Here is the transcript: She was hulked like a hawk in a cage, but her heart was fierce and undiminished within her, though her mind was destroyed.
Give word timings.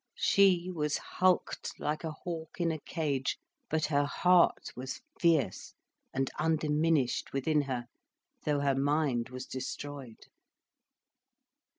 She 0.17 0.71
was 0.73 0.97
hulked 0.97 1.79
like 1.79 2.03
a 2.03 2.09
hawk 2.09 2.59
in 2.59 2.71
a 2.71 2.79
cage, 2.79 3.37
but 3.69 3.85
her 3.85 4.03
heart 4.05 4.71
was 4.75 4.99
fierce 5.19 5.75
and 6.11 6.27
undiminished 6.39 7.31
within 7.33 7.61
her, 7.61 7.85
though 8.43 8.61
her 8.61 8.73
mind 8.73 9.29
was 9.29 9.45
destroyed. 9.45 10.25